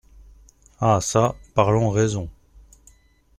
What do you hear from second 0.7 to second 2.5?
Ah ça, parlons raison.